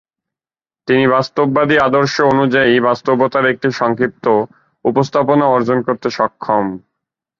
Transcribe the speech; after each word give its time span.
তিনি 0.87 1.03
বাস্তববাদী 1.07 1.75
আদর্শ 1.79 2.15
অনুযায়ী 2.33 2.73
বাস্তবতার 2.79 3.45
একটি 3.45 3.67
সংক্ষিপ্ত 3.71 4.25
উপস্থাপনা 4.85 5.45
অর্জন 5.47 5.77
করতে 5.87 6.07
সক্ষম। 6.09 6.65